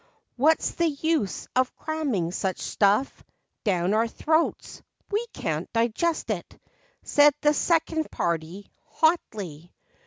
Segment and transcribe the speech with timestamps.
[0.35, 3.23] What's the use of cramming such stuff
[3.63, 4.81] Down our throats?
[5.11, 6.57] We can't digest it,"
[7.03, 9.71] Said the second party, hotly.